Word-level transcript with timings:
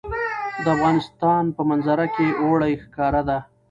د 0.63 0.65
افغانستان 0.75 1.43
په 1.55 1.61
منظره 1.69 2.05
کې 2.15 2.27
اوړي 2.41 2.73
ښکاره 2.83 3.21
ده. 3.29 3.37